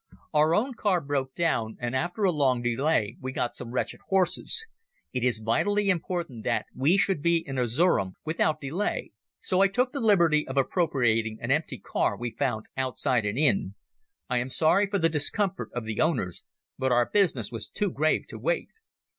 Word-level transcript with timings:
Our 0.33 0.55
own 0.55 0.73
car 0.73 0.99
broke 0.99 1.35
down, 1.35 1.77
and 1.79 1.95
after 1.95 2.23
a 2.23 2.31
long 2.31 2.63
delay 2.63 3.17
we 3.21 3.31
got 3.31 3.53
some 3.55 3.69
wretched 3.69 3.99
horses. 4.07 4.65
It 5.13 5.23
is 5.23 5.37
vitally 5.45 5.89
important 5.91 6.43
that 6.43 6.65
we 6.75 6.97
should 6.97 7.21
be 7.21 7.37
in 7.45 7.59
Erzerum 7.59 8.13
without 8.25 8.59
delay, 8.59 9.11
so 9.41 9.61
I 9.61 9.67
took 9.67 9.91
the 9.91 9.99
liberty 9.99 10.47
of 10.47 10.57
appropriating 10.57 11.37
an 11.39 11.51
empty 11.51 11.77
car 11.77 12.17
we 12.17 12.31
found 12.31 12.65
outside 12.75 13.27
an 13.27 13.37
inn. 13.37 13.75
I 14.27 14.39
am 14.39 14.49
sorry 14.49 14.87
for 14.89 14.97
the 14.97 15.07
discomfort 15.07 15.69
of 15.71 15.85
the 15.85 16.01
owners, 16.01 16.43
but 16.79 16.91
our 16.91 17.07
business 17.07 17.51
was 17.51 17.69
too 17.69 17.91
grave 17.91 18.25
to 18.29 18.39
wait." 18.39 18.69